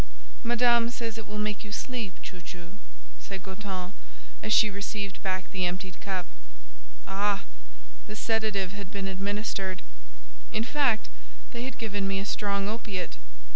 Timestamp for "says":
0.89-1.19